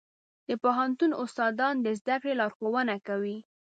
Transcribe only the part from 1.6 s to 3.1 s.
د زده کړې لارښوونه